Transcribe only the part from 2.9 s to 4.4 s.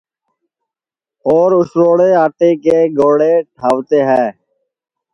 گوݪے ٹھاوتے ہے